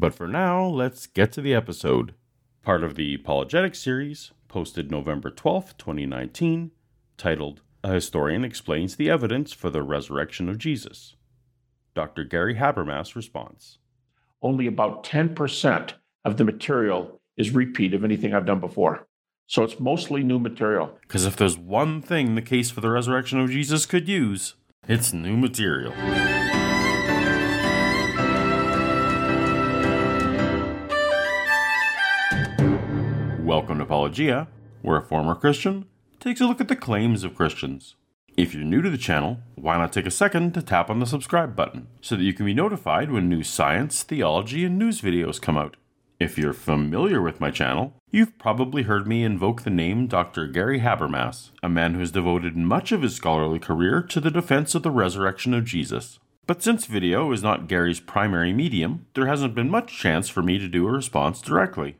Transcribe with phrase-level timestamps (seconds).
[0.00, 2.14] But for now, let's get to the episode.
[2.62, 6.70] Part of the Apologetic series, posted November 12th, 2019,
[7.18, 11.16] titled A Historian Explains the Evidence for the Resurrection of Jesus.
[11.94, 12.24] Dr.
[12.24, 13.76] Gary Habermas responds.
[14.40, 15.92] only about 10%
[16.24, 19.06] of the material is repeat of anything I've done before.
[19.48, 20.96] So it's mostly new material.
[21.02, 24.54] Because if there's one thing the case for the resurrection of Jesus could use,
[24.88, 25.92] it's new material.
[33.90, 34.46] Paulogia,
[34.82, 35.86] where a former Christian
[36.20, 37.96] takes a look at the claims of Christians.
[38.36, 41.06] If you're new to the channel, why not take a second to tap on the
[41.06, 45.42] subscribe button so that you can be notified when new science, theology, and news videos
[45.42, 45.76] come out.
[46.20, 50.46] If you're familiar with my channel, you've probably heard me invoke the name Dr.
[50.46, 54.76] Gary Habermas, a man who has devoted much of his scholarly career to the defense
[54.76, 56.20] of the resurrection of Jesus.
[56.46, 60.58] But since video is not Gary's primary medium, there hasn't been much chance for me
[60.58, 61.96] to do a response directly.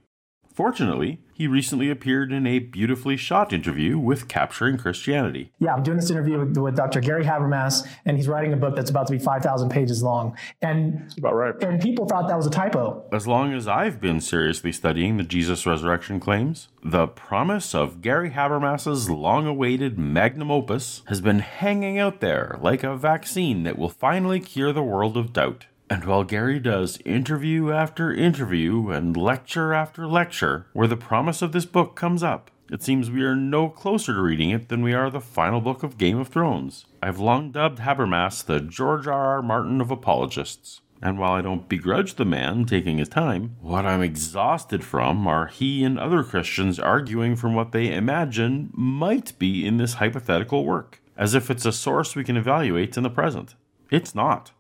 [0.53, 5.53] Fortunately, he recently appeared in a beautifully shot interview with Capturing Christianity.
[5.59, 7.01] Yeah, I'm doing this interview with, with Dr.
[7.01, 10.37] Gary Habermas, and he's writing a book that's about to be 5,000 pages long.
[10.61, 11.55] And That's about right.
[11.63, 13.05] and people thought that was a typo.
[13.13, 18.31] As long as I've been seriously studying the Jesus resurrection claims, the promise of Gary
[18.33, 23.89] Habermas's long awaited magnum opus has been hanging out there like a vaccine that will
[23.89, 25.67] finally cure the world of doubt.
[25.93, 31.51] And while Gary does interview after interview and lecture after lecture where the promise of
[31.51, 34.95] this book comes up, it seems we are no closer to reading it than we
[34.95, 36.87] are the final book of Game of Thrones.
[37.03, 39.27] I've long dubbed Habermas the George R.
[39.27, 39.43] R.
[39.43, 40.81] Martin of apologists.
[41.03, 45.49] And while I don't begrudge the man taking his time, what I'm exhausted from are
[45.49, 51.03] he and other Christians arguing from what they imagine might be in this hypothetical work,
[51.17, 53.57] as if it's a source we can evaluate in the present.
[53.91, 54.53] It's not.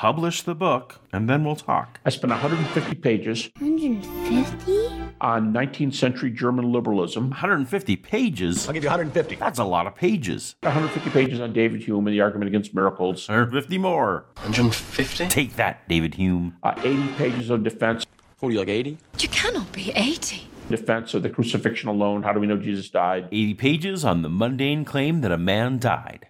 [0.00, 2.00] Publish the book, and then we'll talk.
[2.04, 4.90] I spent 150 pages 150?
[5.22, 8.68] on 19th century German liberalism, 150 pages?
[8.68, 9.36] I'll give you 150.
[9.36, 10.54] That's a lot of pages.
[10.60, 14.26] 150 pages on David Hume and the argument against miracles, 150 more.
[14.42, 15.28] 150?
[15.28, 16.58] Take that, David Hume.
[16.62, 18.04] uh, 80 pages of defense,
[18.40, 18.98] What are you, like 80?
[19.18, 20.46] You cannot be 80.
[20.68, 22.22] defense of the crucifixion alone.
[22.22, 23.28] How do we know Jesus died?
[23.32, 26.28] 80 pages on the mundane claim that a man died.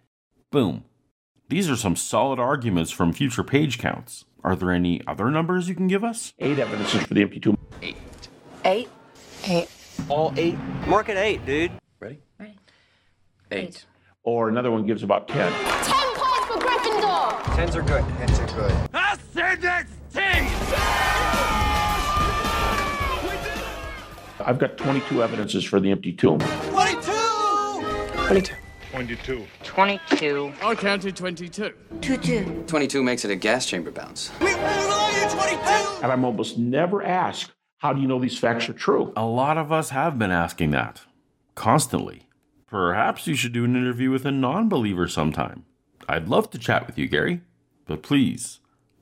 [0.53, 0.85] Boom.
[1.49, 4.25] These are some solid arguments from future page counts.
[4.43, 6.33] Are there any other numbers you can give us?
[6.41, 7.57] Eight evidences for the empty tomb.
[7.83, 7.97] Eight.
[8.65, 8.89] Eight.
[9.45, 9.69] Eight.
[10.09, 10.57] All eight?
[10.89, 11.71] Mark at eight, dude.
[12.01, 12.19] Ready?
[12.39, 12.59] Ready.
[13.53, 13.87] Eight.
[14.25, 15.53] Or another one gives about 10.
[15.53, 17.57] Ten points for Gryffindor!
[17.57, 18.05] Tens are good.
[18.19, 18.73] Tens are good.
[24.47, 26.39] I've got 22 evidences for the empty tomb.
[26.39, 27.13] 22.
[28.27, 28.55] 22.
[30.63, 31.75] I counted 22.
[32.01, 32.65] Two, two.
[32.67, 34.31] 22 makes it a gas chamber bounce.
[34.41, 39.13] And I'm almost never asked, how do you know these facts are true?
[39.15, 41.03] A lot of us have been asking that.
[41.55, 42.23] Constantly.
[42.67, 45.67] Perhaps you should do an interview with a non believer sometime.
[46.09, 47.43] I'd love to chat with you, Gary.
[47.85, 48.61] But please,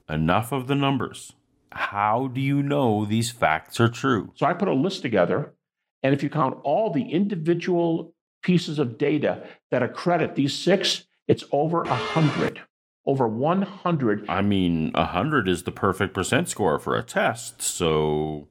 [0.09, 1.35] enough of the numbers.
[1.71, 4.33] How do you know these facts are true?
[4.35, 5.55] So I put a list together,
[6.03, 11.43] and if you count all the individual pieces of data that accredit these six, it's
[11.51, 12.61] over a hundred.
[13.07, 14.25] Over 100.
[14.31, 18.49] I mean, 100 is the perfect percent score for a test, so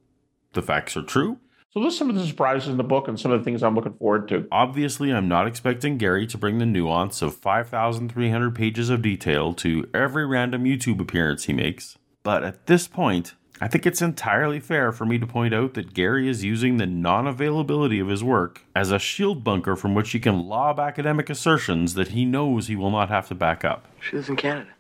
[0.52, 1.40] the facts are true?
[1.72, 3.74] So there's some of the surprises in the book and some of the things I'm
[3.74, 4.48] looking forward to.
[4.52, 9.90] Obviously, I'm not expecting Gary to bring the nuance of 5,300 pages of detail to
[9.92, 14.91] every random YouTube appearance he makes, but at this point, I think it's entirely fair
[14.91, 18.59] for me to point out that Gary is using the non availability of his work
[18.76, 22.76] as a shield bunker from which he can lob academic assertions that he knows he
[22.76, 23.88] will not have to back up.
[24.02, 24.72] She lives in Canada.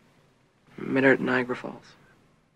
[0.75, 1.93] Met her at Niagara Falls.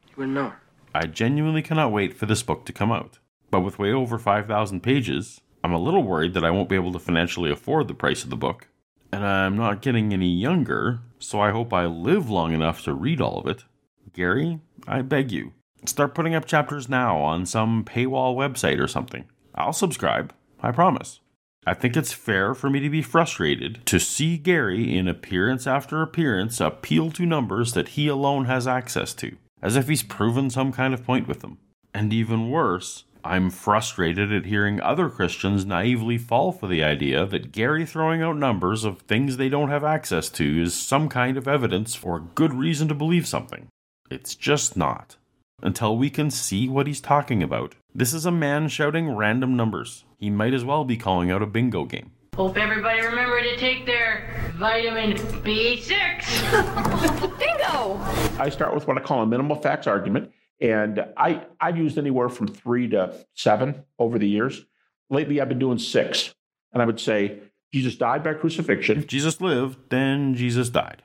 [0.09, 0.61] You wouldn't know her.
[0.93, 3.19] I genuinely cannot wait for this book to come out.
[3.49, 6.91] But with way over 5,000 pages, I'm a little worried that I won't be able
[6.91, 8.67] to financially afford the price of the book.
[9.13, 13.21] And I'm not getting any younger, so I hope I live long enough to read
[13.21, 13.63] all of it.
[14.11, 15.53] Gary, I beg you,
[15.85, 19.25] start putting up chapters now on some paywall website or something.
[19.55, 21.19] I'll subscribe, I promise.
[21.65, 26.01] I think it's fair for me to be frustrated to see Gary, in appearance after
[26.01, 30.71] appearance, appeal to numbers that he alone has access to, as if he's proven some
[30.71, 31.57] kind of point with them.
[31.93, 37.51] And even worse, I'm frustrated at hearing other Christians naively fall for the idea that
[37.51, 41.49] Gary throwing out numbers of things they don't have access to is some kind of
[41.49, 43.67] evidence or good reason to believe something.
[44.09, 45.17] It's just not.
[45.63, 47.73] Until we can see what he's talking about.
[47.93, 50.05] This is a man shouting random numbers.
[50.19, 52.11] He might as well be calling out a bingo game.
[52.35, 55.89] Hope everybody remember to take their vitamin B6.
[57.39, 57.99] Bingo!
[58.39, 60.31] I start with what I call a minimal facts argument,
[60.61, 64.63] and I, I've used anywhere from three to seven over the years.
[65.09, 66.35] Lately, I've been doing six,
[66.71, 67.39] and I would say
[67.73, 68.99] Jesus died by crucifixion.
[68.99, 71.01] If Jesus lived, then Jesus died.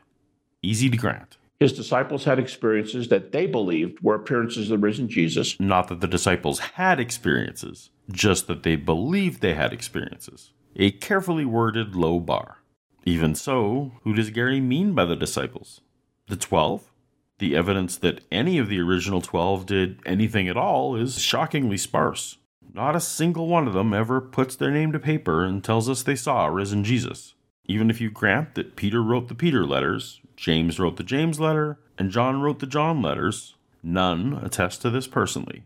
[0.62, 1.38] Easy to grant.
[1.62, 5.60] His disciples had experiences that they believed were appearances of the risen Jesus.
[5.60, 10.50] Not that the disciples had experiences, just that they believed they had experiences.
[10.74, 12.56] A carefully worded low bar.
[13.04, 15.82] Even so, who does Gary mean by the disciples?
[16.26, 16.90] The twelve?
[17.38, 22.38] The evidence that any of the original twelve did anything at all is shockingly sparse.
[22.74, 26.02] Not a single one of them ever puts their name to paper and tells us
[26.02, 27.34] they saw a risen Jesus.
[27.66, 31.78] Even if you grant that Peter wrote the Peter letters, James wrote the James letter,
[31.96, 35.62] and John wrote the John letters, none attest to this personally.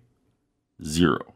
[0.84, 1.32] Zero.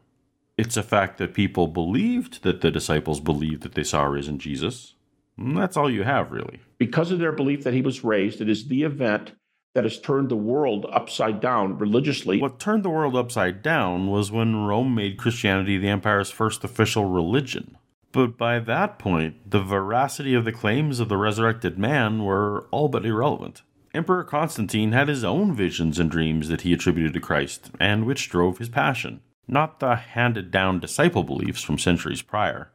[0.59, 4.37] It's a fact that people believed that the disciples believed that they saw a risen
[4.37, 4.93] Jesus.
[5.39, 6.59] And that's all you have, really.
[6.77, 9.31] Because of their belief that he was raised, it is the event
[9.73, 12.39] that has turned the world upside down religiously.
[12.39, 17.05] What turned the world upside down was when Rome made Christianity the empire's first official
[17.05, 17.75] religion.
[18.11, 22.89] But by that point, the veracity of the claims of the resurrected man were all
[22.89, 23.61] but irrelevant.
[23.93, 28.29] Emperor Constantine had his own visions and dreams that he attributed to Christ, and which
[28.29, 32.71] drove his passion, not the handed down disciple beliefs from centuries prior.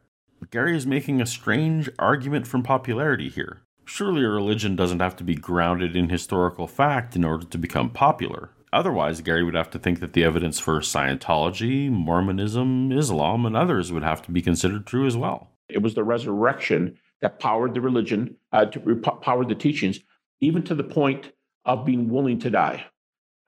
[0.50, 3.62] Gary is making a strange argument from popularity here.
[3.86, 7.88] Surely a religion doesn't have to be grounded in historical fact in order to become
[7.88, 8.50] popular.
[8.76, 13.90] Otherwise, Gary would have to think that the evidence for Scientology, Mormonism, Islam, and others
[13.90, 15.48] would have to be considered true as well.
[15.70, 20.00] It was the resurrection that powered the religion, uh, to, powered the teachings,
[20.42, 21.32] even to the point
[21.64, 22.84] of being willing to die.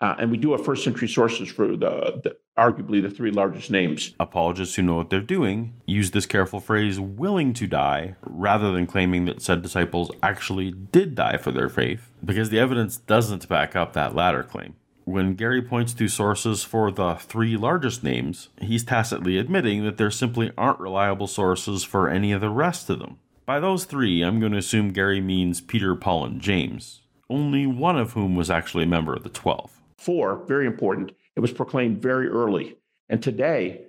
[0.00, 3.70] Uh, and we do have first century sources for the, the, arguably the three largest
[3.70, 4.14] names.
[4.18, 8.86] Apologists who know what they're doing use this careful phrase willing to die rather than
[8.86, 13.76] claiming that said disciples actually did die for their faith, because the evidence doesn't back
[13.76, 14.74] up that latter claim.
[15.08, 20.10] When Gary points to sources for the three largest names, he's tacitly admitting that there
[20.10, 23.18] simply aren't reliable sources for any of the rest of them.
[23.46, 27.00] By those three, I'm going to assume Gary means Peter, Paul, and James,
[27.30, 29.80] only one of whom was actually a member of the Twelve.
[29.96, 32.76] Four, very important, it was proclaimed very early.
[33.08, 33.86] And today,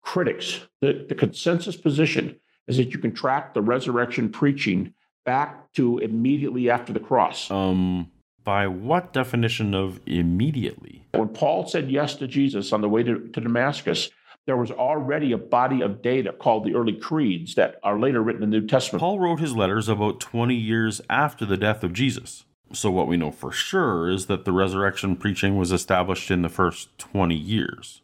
[0.00, 4.94] critics, the, the consensus position is that you can track the resurrection preaching
[5.26, 7.50] back to immediately after the cross.
[7.50, 8.10] Um,
[8.44, 11.06] by what definition of immediately?
[11.12, 14.10] When Paul said yes to Jesus on the way to, to Damascus,
[14.46, 18.42] there was already a body of data called the early creeds that are later written
[18.42, 19.00] in the New Testament.
[19.00, 22.44] Paul wrote his letters about 20 years after the death of Jesus.
[22.72, 26.48] So, what we know for sure is that the resurrection preaching was established in the
[26.48, 28.00] first 20 years.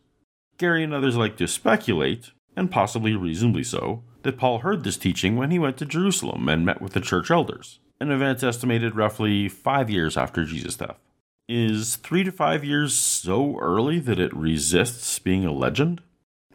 [0.58, 5.36] Gary and others like to speculate, and possibly reasonably so, that Paul heard this teaching
[5.36, 9.48] when he went to Jerusalem and met with the church elders an event estimated roughly
[9.48, 10.98] five years after Jesus' death.
[11.48, 16.02] Is three to five years so early that it resists being a legend?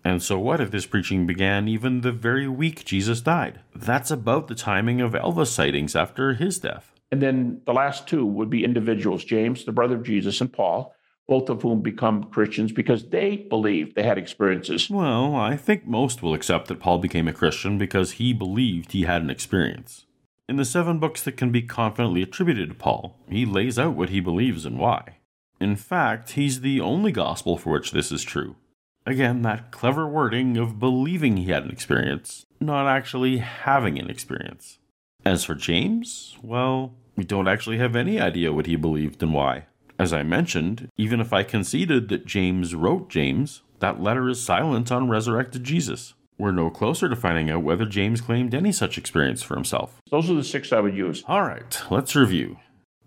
[0.05, 3.61] And so, what if this preaching began even the very week Jesus died?
[3.73, 6.91] That's about the timing of Elvis sightings after his death.
[7.11, 10.93] And then the last two would be individuals James, the brother of Jesus, and Paul,
[11.27, 14.89] both of whom become Christians because they believed they had experiences.
[14.89, 19.03] Well, I think most will accept that Paul became a Christian because he believed he
[19.03, 20.05] had an experience.
[20.49, 24.09] In the seven books that can be confidently attributed to Paul, he lays out what
[24.09, 25.19] he believes and why.
[25.61, 28.57] In fact, he's the only gospel for which this is true.
[29.05, 34.79] Again, that clever wording of believing he had an experience, not actually having an experience.
[35.23, 39.67] As for James, well, we don't actually have any idea what he believed and why.
[39.97, 44.91] As I mentioned, even if I conceded that James wrote James, that letter is silent
[44.91, 46.13] on resurrected Jesus.
[46.43, 50.01] We're no closer to finding out whether James claimed any such experience for himself.
[50.11, 51.23] Those are the six I would use.
[51.25, 52.57] All right, let's review.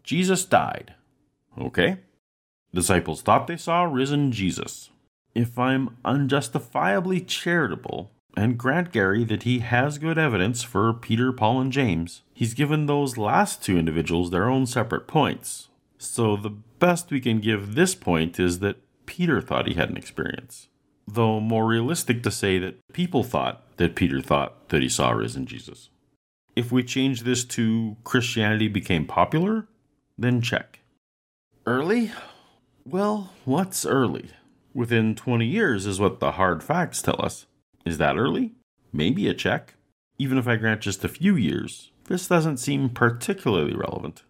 [0.03, 0.95] Jesus died.
[1.61, 1.99] Okay.
[2.73, 4.89] Disciples thought they saw risen Jesus.
[5.35, 11.61] If I'm unjustifiably charitable and grant Gary that he has good evidence for Peter, Paul,
[11.61, 15.69] and James, he's given those last two individuals their own separate points.
[15.99, 19.99] So the best we can give this point is that Peter thought he had an
[19.99, 20.69] experience
[21.07, 25.47] though more realistic to say that people thought that Peter thought that he saw risen
[25.47, 25.91] Jesus.
[26.55, 29.69] If we change this to Christianity became popular,
[30.17, 30.81] then check.
[31.67, 32.13] Early?
[32.85, 34.31] Well, what's early?
[34.73, 37.47] Within 20 years is what the hard facts tell us.
[37.85, 38.53] Is that early?
[38.93, 39.75] Maybe a check.
[40.19, 44.23] Even if I grant just a few years, this doesn't seem particularly relevant.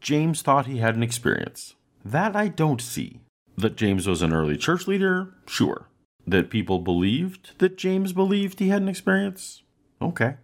[0.00, 1.74] James thought he had an experience.
[2.04, 3.20] That I don't see.
[3.56, 5.34] That James was an early church leader?
[5.46, 5.86] Sure.
[6.26, 9.62] That people believed that James believed he had an experience?
[10.00, 10.34] Okay.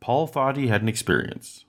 [0.00, 1.64] Paul thought he had an experience.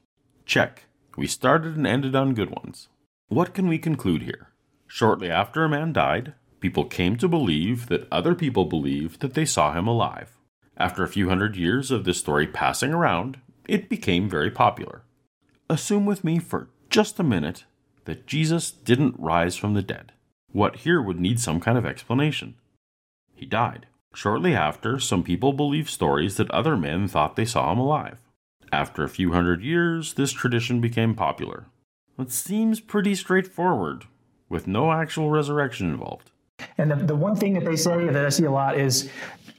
[0.45, 0.85] Check.
[1.17, 2.87] We started and ended on good ones.
[3.27, 4.49] What can we conclude here?
[4.87, 9.45] Shortly after a man died, people came to believe that other people believed that they
[9.45, 10.37] saw him alive.
[10.77, 15.03] After a few hundred years of this story passing around, it became very popular.
[15.69, 17.65] Assume with me for just a minute
[18.05, 20.11] that Jesus didn't rise from the dead.
[20.51, 22.55] What here would need some kind of explanation.
[23.39, 23.87] He died.
[24.13, 28.19] Shortly after, some people believed stories that other men thought they saw him alive.
[28.71, 31.67] After a few hundred years, this tradition became popular.
[32.19, 34.03] It seems pretty straightforward,
[34.49, 36.31] with no actual resurrection involved.
[36.77, 39.09] And the, the one thing that they say that I see a lot is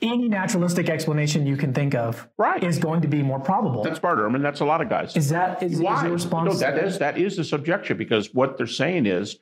[0.03, 2.63] any naturalistic explanation you can think of Right.
[2.63, 3.83] is going to be more probable.
[3.83, 4.27] That's Barter.
[4.29, 5.17] I mean, that's a lot of guys.
[5.17, 6.03] is that is, is Why?
[6.05, 6.53] your response?
[6.53, 9.39] No, that is that is the subjection because what they're saying is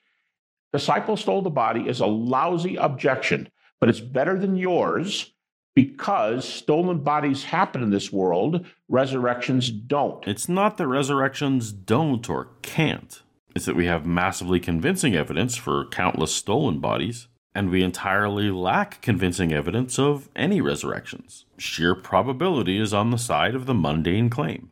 [0.73, 3.49] disciple stole the body is a lousy objection,
[3.81, 5.33] but it's better than yours
[5.75, 10.27] because stolen bodies happen in this world, resurrections don't.
[10.27, 13.23] It's not that resurrections don't or can't,
[13.55, 19.01] it's that we have massively convincing evidence for countless stolen bodies, and we entirely lack
[19.03, 21.45] convincing evidence of any resurrections.
[21.59, 24.71] Sheer probability is on the side of the mundane claim.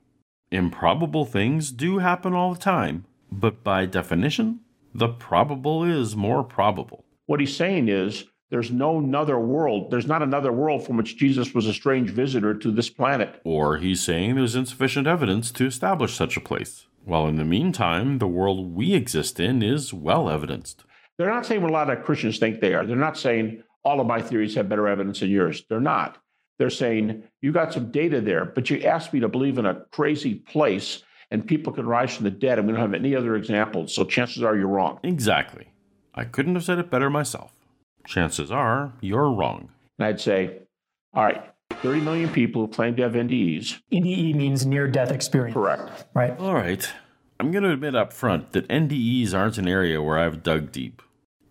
[0.50, 4.60] Improbable things do happen all the time, but by definition,
[4.94, 7.04] the probable is more probable.
[7.26, 9.90] What he's saying is there's no another world.
[9.90, 13.40] There's not another world from which Jesus was a strange visitor to this planet.
[13.44, 18.18] Or he's saying there's insufficient evidence to establish such a place, while in the meantime,
[18.18, 20.84] the world we exist in is well evidenced.
[21.18, 22.86] They're not saying what a lot of Christians think they are.
[22.86, 25.64] They're not saying all of my theories have better evidence than yours.
[25.68, 26.18] They're not.
[26.58, 29.84] They're saying you got some data there, but you asked me to believe in a
[29.92, 33.34] crazy place and people can rise from the dead, and we don't have any other
[33.34, 33.92] examples.
[33.92, 35.00] So chances are you're wrong.
[35.02, 35.72] Exactly.
[36.14, 37.52] I couldn't have said it better myself.
[38.06, 39.70] Chances are you're wrong.
[39.98, 40.62] And I'd say,
[41.14, 43.80] all right, 30 million people who claim to have NDEs.
[43.92, 45.54] NDE means near death experience.
[45.54, 46.06] Correct.
[46.14, 46.38] Right.
[46.38, 46.88] All right.
[47.38, 51.02] I'm going to admit up front that NDEs aren't an area where I've dug deep.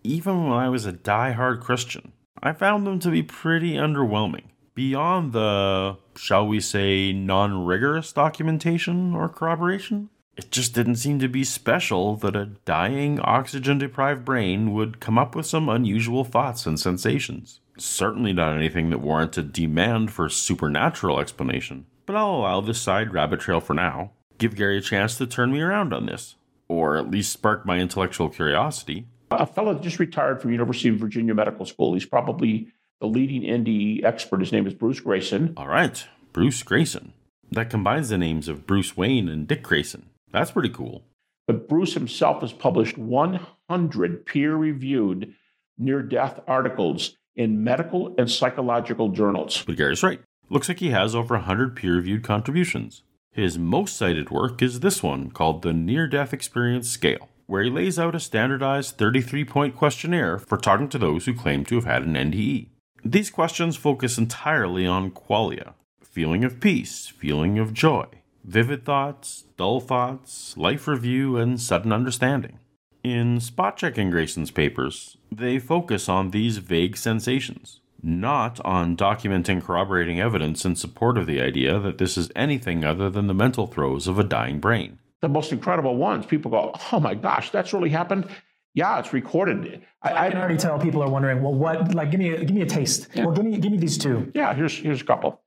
[0.02, 4.46] Even when I was a die-hard Christian, I found them to be pretty underwhelming.
[4.74, 11.28] Beyond the, shall we say, non rigorous documentation or corroboration, it just didn't seem to
[11.28, 16.66] be special that a dying, oxygen deprived brain would come up with some unusual thoughts
[16.66, 17.60] and sensations.
[17.78, 21.86] Certainly not anything that warranted demand for supernatural explanation.
[22.04, 24.12] But I'll allow this side rabbit trail for now.
[24.38, 26.36] Give Gary a chance to turn me around on this,
[26.68, 29.06] or at least spark my intellectual curiosity.
[29.30, 31.94] A fellow just retired from University of Virginia Medical School.
[31.94, 32.68] He's probably
[33.00, 34.40] the leading NDE expert.
[34.40, 35.54] His name is Bruce Greyson.
[35.56, 37.12] All right, Bruce Greyson.
[37.50, 40.10] That combines the names of Bruce Wayne and Dick Grayson.
[40.32, 41.04] That's pretty cool.
[41.46, 45.34] But Bruce himself has published 100 peer reviewed
[45.78, 49.62] near death articles in medical and psychological journals.
[49.66, 50.20] But Gary's right.
[50.48, 53.02] Looks like he has over 100 peer reviewed contributions.
[53.32, 57.70] His most cited work is this one called the Near Death Experience Scale, where he
[57.70, 61.84] lays out a standardized 33 point questionnaire for talking to those who claim to have
[61.84, 62.68] had an NDE.
[63.04, 65.74] These questions focus entirely on qualia
[66.16, 68.06] feeling of peace, feeling of joy,
[68.46, 72.60] vivid thoughts, dull thoughts, life review, and sudden understanding.
[73.02, 80.20] In spot checking Greyson's papers, they focus on these vague sensations, not on documenting corroborating
[80.20, 84.08] evidence in support of the idea that this is anything other than the mental throes
[84.08, 84.98] of a dying brain.
[85.22, 88.28] The most incredible ones, people go, oh my gosh, that's really happened.
[88.74, 89.82] Yeah, it's recorded.
[90.02, 91.94] I, can already tell people are wondering, well, what?
[91.94, 93.08] Like, give me, a, give me a taste.
[93.16, 94.30] Well, give me, give me these two.
[94.34, 95.40] Yeah, here's here's a couple.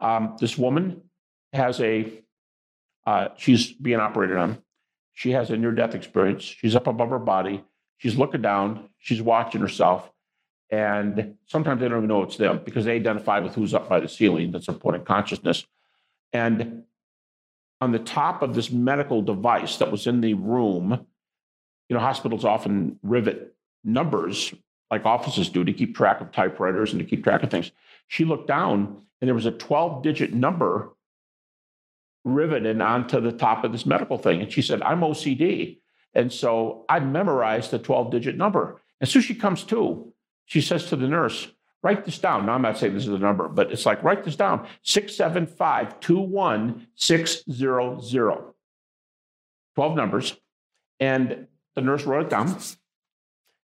[0.00, 1.02] Um, this woman
[1.52, 2.10] has a,
[3.06, 4.58] uh, she's being operated on.
[5.12, 6.42] She has a near death experience.
[6.42, 7.64] She's up above her body.
[7.98, 8.88] She's looking down.
[8.98, 10.10] She's watching herself.
[10.70, 14.00] And sometimes they don't even know it's them because they identify with who's up by
[14.00, 14.52] the ceiling.
[14.52, 15.66] That's a point of consciousness.
[16.32, 16.84] And
[17.80, 21.06] on the top of this medical device that was in the room,
[21.88, 24.54] you know, hospitals often rivet numbers
[24.90, 27.72] like offices do to keep track of typewriters and to keep track of things.
[28.08, 30.90] She looked down and there was a 12 digit number
[32.24, 34.42] riveted onto the top of this medical thing.
[34.42, 35.78] And she said, I'm OCD.
[36.14, 38.80] And so I memorized the 12 digit number.
[39.00, 40.12] And so she comes to,
[40.44, 41.48] she says to the nurse,
[41.82, 42.46] write this down.
[42.46, 46.00] Now, I'm not saying this is the number, but it's like, write this down 675
[46.00, 48.38] 21600.
[49.76, 50.36] 12 numbers.
[50.98, 52.58] And the nurse wrote it down.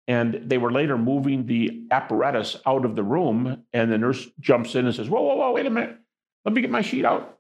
[0.09, 4.75] And they were later moving the apparatus out of the room, and the nurse jumps
[4.75, 5.97] in and says, Whoa, whoa, whoa, wait a minute.
[6.45, 7.40] Let me get my sheet out.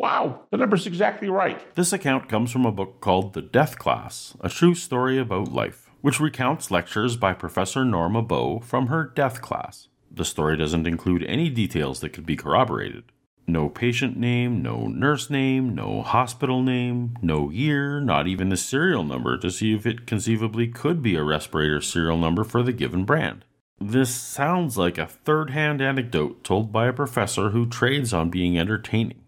[0.00, 1.60] Wow, the number's exactly right.
[1.74, 5.90] This account comes from a book called The Death Class A True Story About Life,
[6.00, 9.88] which recounts lectures by Professor Norma Bowe from her death class.
[10.10, 13.12] The story doesn't include any details that could be corroborated.
[13.46, 19.04] No patient name, no nurse name, no hospital name, no year, not even the serial
[19.04, 23.04] number to see if it conceivably could be a respirator serial number for the given
[23.04, 23.44] brand.
[23.78, 28.58] This sounds like a third hand anecdote told by a professor who trades on being
[28.58, 29.20] entertaining.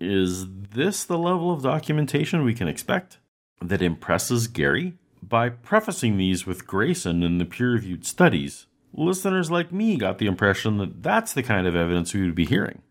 [0.00, 3.18] Is this the level of documentation we can expect
[3.60, 4.94] that impresses Gary?
[5.22, 10.26] By prefacing these with Greyson and the peer reviewed studies, listeners like me got the
[10.26, 12.82] impression that that's the kind of evidence we would be hearing.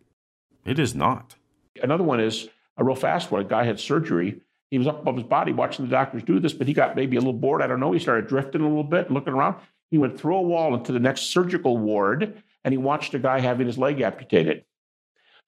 [0.65, 1.35] It is not.
[1.81, 3.41] Another one is a real fast one.
[3.41, 4.41] A guy had surgery.
[4.71, 7.17] He was up above his body watching the doctors do this, but he got maybe
[7.17, 7.61] a little bored.
[7.61, 7.91] I don't know.
[7.91, 9.57] He started drifting a little bit, and looking around.
[9.91, 13.39] He went through a wall into the next surgical ward and he watched a guy
[13.39, 14.65] having his leg amputated.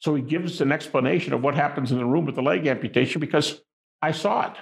[0.06, 3.20] So he gives an explanation of what happens in the room with the leg amputation
[3.20, 3.62] because
[4.04, 4.56] I saw it.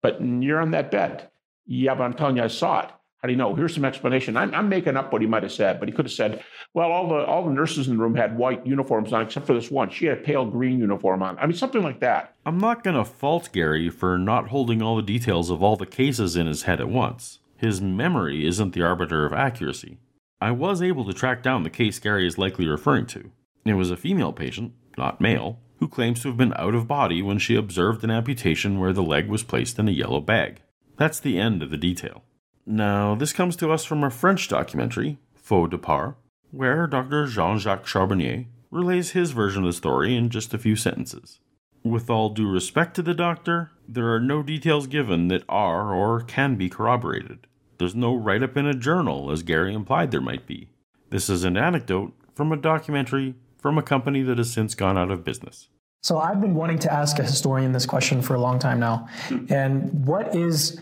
[0.00, 1.28] But you're on that bed.
[1.66, 2.90] Yeah, but I'm telling you, I saw it.
[3.18, 3.56] How do you know?
[3.56, 4.36] Here's some explanation.
[4.36, 6.92] I'm, I'm making up what he might have said, but he could have said, well,
[6.92, 9.72] all the all the nurses in the room had white uniforms on, except for this
[9.72, 9.90] one.
[9.90, 11.36] She had a pale green uniform on.
[11.38, 12.36] I mean, something like that.
[12.46, 15.86] I'm not going to fault Gary for not holding all the details of all the
[15.86, 17.40] cases in his head at once.
[17.56, 19.98] His memory isn't the arbiter of accuracy.
[20.40, 23.32] I was able to track down the case Gary is likely referring to.
[23.66, 27.20] It was a female patient, not male, who claims to have been out of body
[27.20, 30.62] when she observed an amputation where the leg was placed in a yellow bag.
[30.96, 32.22] That's the end of the detail.
[32.64, 36.14] Now, this comes to us from a French documentary, Faux Départ,
[36.50, 37.26] where Dr.
[37.26, 41.40] Jean Jacques Charbonnier relays his version of the story in just a few sentences.
[41.84, 46.20] With all due respect to the doctor, there are no details given that are or
[46.22, 47.46] can be corroborated.
[47.78, 50.70] There's no write up in a journal, as Gary implied there might be.
[51.10, 53.34] This is an anecdote from a documentary
[53.66, 55.66] from a company that has since gone out of business.
[56.00, 59.08] So I've been wanting to ask a historian this question for a long time now.
[59.26, 59.46] Hmm.
[59.52, 60.80] And what is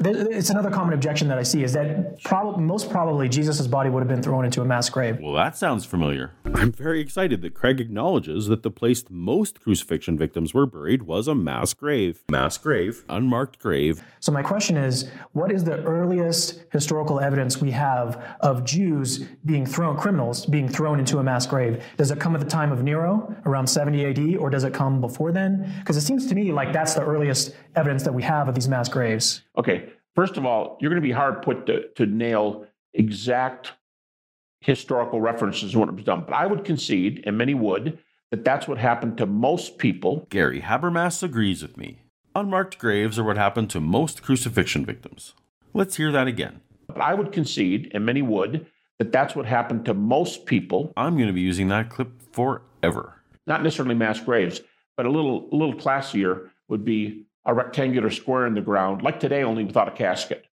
[0.00, 4.00] it's another common objection that I see is that prob- most probably Jesus' body would
[4.00, 5.20] have been thrown into a mass grave.
[5.20, 6.32] Well, that sounds familiar.
[6.54, 11.28] I'm very excited that Craig acknowledges that the place most crucifixion victims were buried was
[11.28, 12.22] a mass grave.
[12.28, 14.02] Mass grave, unmarked grave.
[14.18, 19.64] So my question is, what is the earliest historical evidence we have of Jews being
[19.64, 21.82] thrown, criminals being thrown into a mass grave?
[21.96, 25.00] Does it come at the time of Nero, around 70 AD, or does it come
[25.00, 25.72] before then?
[25.78, 28.68] Because it seems to me like that's the earliest evidence that we have of these
[28.68, 29.42] mass graves.
[29.56, 29.83] Okay,
[30.14, 33.72] first of all, you're going to be hard put to, to nail exact
[34.60, 36.24] historical references when it was done.
[36.26, 37.98] But I would concede, and many would,
[38.30, 40.26] that that's what happened to most people.
[40.30, 42.00] Gary Habermas agrees with me.
[42.34, 45.34] Unmarked graves are what happened to most crucifixion victims.
[45.72, 46.60] Let's hear that again.
[46.88, 48.66] But I would concede, and many would,
[48.98, 50.92] that that's what happened to most people.
[50.96, 53.20] I'm going to be using that clip forever.
[53.46, 54.60] Not necessarily mass graves,
[54.96, 59.20] but a little, a little classier would be a rectangular square in the ground, like
[59.20, 60.46] today, only without a casket.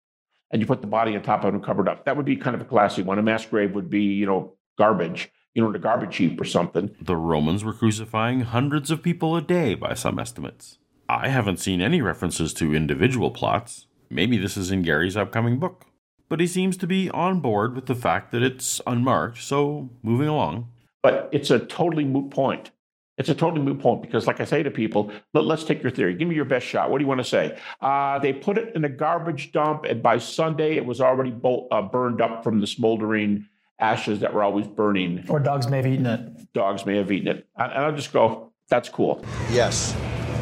[0.51, 2.05] And you put the body on top of it and covered up.
[2.05, 3.19] That would be kind of a classy one.
[3.19, 6.45] A mass grave would be, you know, garbage, you know, in a garbage heap or
[6.45, 6.95] something.
[6.99, 10.79] The Romans were crucifying hundreds of people a day by some estimates.
[11.07, 13.87] I haven't seen any references to individual plots.
[14.09, 15.85] Maybe this is in Gary's upcoming book.
[16.29, 20.27] But he seems to be on board with the fact that it's unmarked, so moving
[20.27, 20.69] along.
[21.01, 22.71] But it's a totally moot point.
[23.19, 25.91] It's a totally moot point because, like I say to people, let, us take your
[25.91, 26.15] theory.
[26.15, 26.89] Give me your best shot.
[26.89, 27.59] What do you want to say?
[27.81, 31.67] Uh, they put it in a garbage dump, and by Sunday, it was already bo-
[31.69, 33.45] uh, burned up from the smoldering
[33.77, 35.25] ashes that were always burning.
[35.27, 36.53] Or dogs may have eaten it.
[36.53, 37.47] Dogs may have eaten it.
[37.57, 39.23] And I'll just go, that's cool.
[39.51, 39.93] Yes,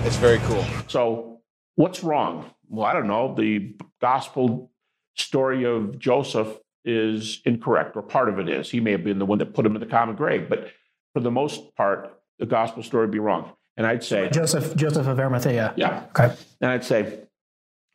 [0.03, 0.63] it's very cool.
[0.87, 1.39] So,
[1.75, 2.45] what's wrong?
[2.69, 3.33] Well, I don't know.
[3.33, 4.69] The gospel
[5.15, 8.69] story of Joseph is incorrect, or part of it is.
[8.69, 10.69] He may have been the one that put him in the common grave, but
[11.13, 13.51] for the most part, the gospel story be wrong.
[13.75, 15.73] And I'd say Joseph Joseph of Arimathea.
[15.77, 16.05] Yeah.
[16.09, 16.33] Okay.
[16.61, 17.19] And I'd say,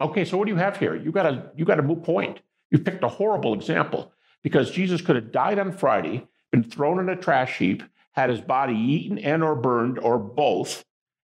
[0.00, 0.94] okay, so what do you have here?
[0.94, 2.40] You got a you got a moot point.
[2.70, 7.08] You picked a horrible example because Jesus could have died on Friday, been thrown in
[7.08, 10.84] a trash heap, had his body eaten and or burned or both,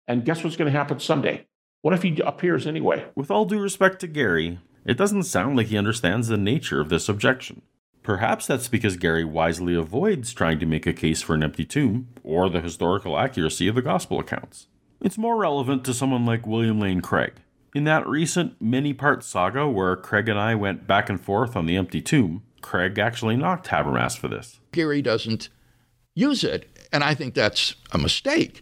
[0.06, 1.46] and guess what's going to happen Sunday?
[1.82, 3.04] What if he appears anyway?
[3.14, 6.88] With all due respect to Gary, it doesn't sound like he understands the nature of
[6.88, 7.62] this objection.
[8.04, 12.08] Perhaps that's because Gary wisely avoids trying to make a case for an empty tomb
[12.22, 14.66] or the historical accuracy of the gospel accounts.
[15.00, 17.32] It's more relevant to someone like William Lane Craig.
[17.74, 21.64] In that recent many part saga where Craig and I went back and forth on
[21.64, 24.60] the empty tomb, Craig actually knocked Habermas for this.
[24.70, 25.48] Gary doesn't
[26.14, 28.60] use it, and I think that's a mistake.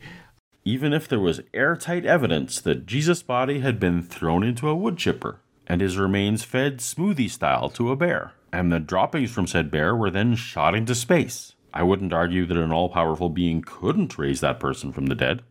[0.65, 4.99] Even if there was airtight evidence that Jesus' body had been thrown into a wood
[4.99, 9.71] chipper, and his remains fed smoothie style to a bear, and the droppings from said
[9.71, 11.55] bear were then shot into space.
[11.75, 15.43] I wouldn't argue that an all powerful being couldn't raise that person from the dead.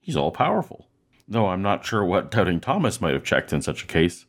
[0.00, 0.88] He's all powerful.
[1.26, 4.26] Though I'm not sure what Doubting Thomas might have checked in such a case.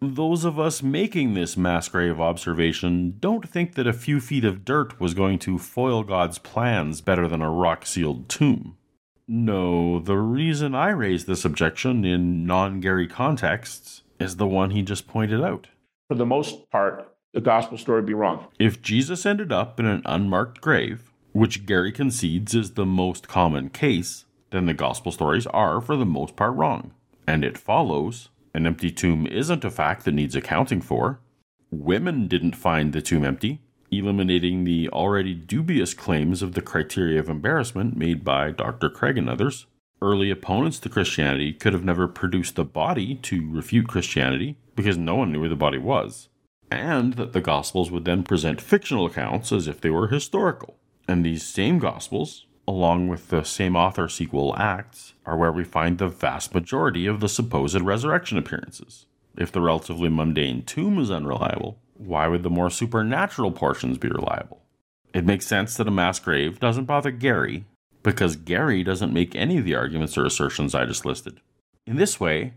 [0.00, 4.64] Those of us making this mass grave observation don't think that a few feet of
[4.64, 8.78] dirt was going to foil God's plans better than a rock sealed tomb.
[9.28, 14.82] No, the reason I raise this objection in non Gary contexts is the one he
[14.82, 15.66] just pointed out.
[16.08, 18.46] For the most part, the gospel story be wrong.
[18.58, 23.70] If Jesus ended up in an unmarked grave, which Gary concedes is the most common
[23.70, 26.92] case, then the gospel stories are, for the most part, wrong.
[27.26, 31.20] And it follows an empty tomb isn't a fact that needs accounting for.
[31.70, 33.60] Women didn't find the tomb empty,
[33.92, 38.90] eliminating the already dubious claims of the criteria of embarrassment made by Dr.
[38.90, 39.66] Craig and others.
[40.02, 45.14] Early opponents to Christianity could have never produced a body to refute Christianity because no
[45.14, 46.29] one knew where the body was.
[46.70, 50.76] And that the Gospels would then present fictional accounts as if they were historical.
[51.08, 55.98] And these same Gospels, along with the same author sequel Acts, are where we find
[55.98, 59.06] the vast majority of the supposed resurrection appearances.
[59.36, 64.62] If the relatively mundane tomb is unreliable, why would the more supernatural portions be reliable?
[65.12, 67.64] It makes sense that a mass grave doesn't bother Gary,
[68.02, 71.40] because Gary doesn't make any of the arguments or assertions I just listed.
[71.86, 72.54] In this way,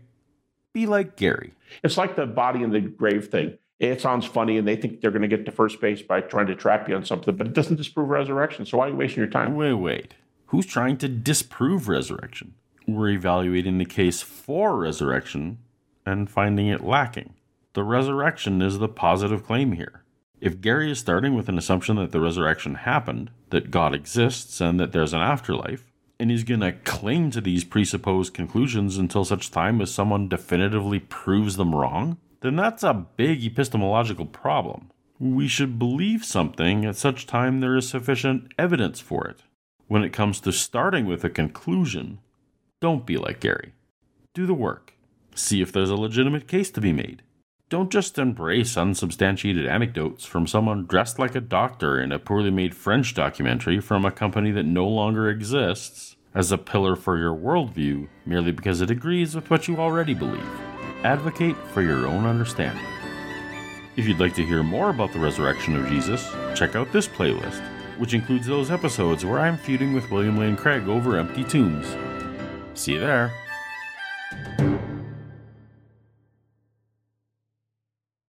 [0.72, 1.54] be like Gary.
[1.82, 3.58] It's like the body in the grave thing.
[3.80, 6.46] It sounds funny, and they think they're going to get to first base by trying
[6.46, 8.64] to trap you on something, but it doesn't disprove resurrection.
[8.66, 9.56] So why are you wasting your time?
[9.56, 10.14] Wait, wait.
[10.46, 12.54] Who's trying to disprove resurrection?
[12.86, 15.58] We're evaluating the case for resurrection
[16.06, 17.34] and finding it lacking.
[17.72, 20.04] The resurrection is the positive claim here.
[20.40, 24.78] If Gary is starting with an assumption that the resurrection happened, that God exists, and
[24.78, 29.50] that there's an afterlife, and he's going to cling to these presupposed conclusions until such
[29.50, 34.90] time as someone definitively proves them wrong, then that's a big epistemological problem.
[35.18, 39.40] We should believe something at such time there is sufficient evidence for it.
[39.88, 42.18] When it comes to starting with a conclusion,
[42.82, 43.72] don't be like Gary.
[44.34, 44.92] Do the work.
[45.34, 47.22] See if there's a legitimate case to be made.
[47.70, 52.74] Don't just embrace unsubstantiated anecdotes from someone dressed like a doctor in a poorly made
[52.74, 58.06] French documentary from a company that no longer exists as a pillar for your worldview
[58.26, 60.73] merely because it agrees with what you already believe.
[61.04, 62.82] Advocate for your own understanding.
[63.94, 67.62] If you'd like to hear more about the resurrection of Jesus, check out this playlist,
[67.98, 71.94] which includes those episodes where I'm feuding with William Lane Craig over empty tombs.
[72.72, 73.34] See you there.